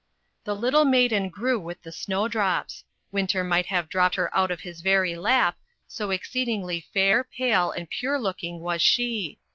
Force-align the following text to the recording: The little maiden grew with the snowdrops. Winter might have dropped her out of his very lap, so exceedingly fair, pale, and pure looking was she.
The 0.45 0.55
little 0.55 0.83
maiden 0.83 1.29
grew 1.29 1.59
with 1.59 1.83
the 1.83 1.91
snowdrops. 1.91 2.83
Winter 3.11 3.43
might 3.43 3.67
have 3.67 3.87
dropped 3.87 4.15
her 4.15 4.35
out 4.35 4.49
of 4.49 4.61
his 4.61 4.81
very 4.81 5.15
lap, 5.15 5.59
so 5.87 6.09
exceedingly 6.09 6.87
fair, 6.91 7.23
pale, 7.23 7.69
and 7.69 7.87
pure 7.87 8.17
looking 8.17 8.61
was 8.61 8.81
she. 8.81 9.37